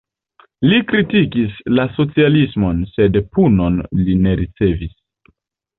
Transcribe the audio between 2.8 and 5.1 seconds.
sed punon li ne ricevis.